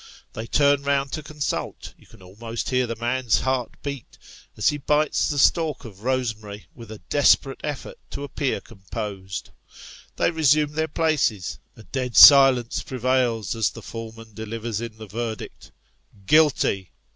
[0.33, 4.17] They turn round to consult; you can almost hear the man's heart beat,
[4.57, 9.51] as he bites the stalk of rosemary, with a desperate effort to appear composed.
[10.15, 15.71] They resume their places a dead silence prevails as the foreman delivers in the verdict"
[16.25, 16.93] Guilty